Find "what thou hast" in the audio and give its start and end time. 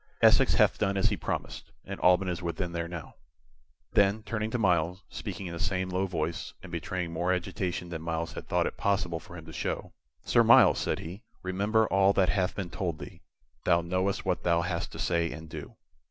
14.25-14.91